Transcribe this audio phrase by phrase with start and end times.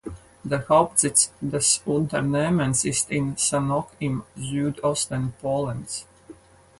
[0.43, 6.07] Der Hauptsitz des Unternehmens ist in Sanok im Südosten Polens.